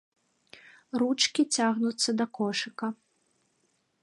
Ручкі 1.01 1.41
цягнуцца 1.55 2.09
да 2.23 2.31
кошыка. 2.39 2.91